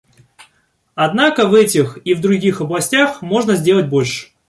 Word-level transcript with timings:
Однако 0.95 1.45
в 1.47 1.53
этих 1.53 1.99
и 2.05 2.15
в 2.15 2.21
других 2.21 2.59
областях 2.59 3.21
можно 3.21 3.53
сделать 3.53 3.87
больше. 3.87 4.31